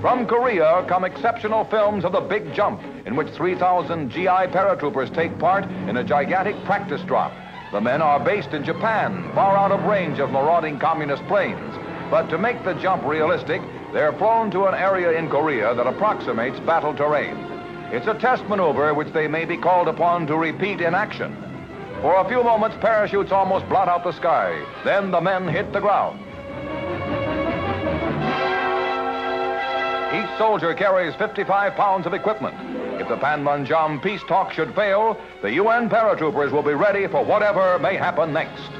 From 0.00 0.26
Korea 0.26 0.84
come 0.88 1.04
exceptional 1.04 1.64
films 1.64 2.04
of 2.04 2.12
the 2.12 2.20
big 2.20 2.52
jump, 2.52 2.80
in 3.06 3.14
which 3.14 3.28
3,000 3.28 4.10
GI 4.10 4.50
paratroopers 4.50 5.14
take 5.14 5.38
part 5.38 5.64
in 5.88 5.96
a 5.96 6.04
gigantic 6.04 6.56
practice 6.64 7.02
drop. 7.02 7.32
The 7.72 7.80
men 7.80 8.02
are 8.02 8.18
based 8.18 8.52
in 8.52 8.64
Japan, 8.64 9.30
far 9.34 9.56
out 9.56 9.72
of 9.72 9.84
range 9.84 10.18
of 10.18 10.30
marauding 10.30 10.78
communist 10.78 11.24
planes. 11.26 11.74
But 12.10 12.28
to 12.30 12.36
make 12.36 12.62
the 12.64 12.74
jump 12.74 13.04
realistic, 13.04 13.62
they're 13.92 14.12
flown 14.12 14.50
to 14.50 14.66
an 14.66 14.74
area 14.74 15.12
in 15.18 15.30
Korea 15.30 15.74
that 15.74 15.86
approximates 15.86 16.60
battle 16.60 16.94
terrain. 16.94 17.36
It's 17.92 18.06
a 18.06 18.14
test 18.14 18.44
maneuver 18.48 18.92
which 18.94 19.12
they 19.12 19.28
may 19.28 19.44
be 19.44 19.56
called 19.56 19.88
upon 19.88 20.26
to 20.26 20.36
repeat 20.36 20.80
in 20.80 20.94
action. 20.94 21.36
For 22.00 22.16
a 22.16 22.28
few 22.28 22.42
moments, 22.42 22.76
parachutes 22.80 23.32
almost 23.32 23.68
blot 23.68 23.88
out 23.88 24.02
the 24.02 24.12
sky. 24.12 24.64
Then 24.84 25.10
the 25.10 25.20
men 25.20 25.46
hit 25.46 25.72
the 25.72 25.80
ground. 25.80 26.18
Each 30.12 30.38
soldier 30.38 30.74
carries 30.74 31.14
55 31.14 31.74
pounds 31.74 32.06
of 32.06 32.12
equipment. 32.12 32.54
If 33.00 33.08
the 33.08 33.16
Panmunjom 33.16 34.02
peace 34.02 34.20
talk 34.28 34.52
should 34.52 34.74
fail, 34.74 35.18
the 35.40 35.52
UN 35.52 35.88
paratroopers 35.88 36.52
will 36.52 36.62
be 36.62 36.74
ready 36.74 37.06
for 37.06 37.24
whatever 37.24 37.78
may 37.78 37.96
happen 37.96 38.32
next. 38.32 38.71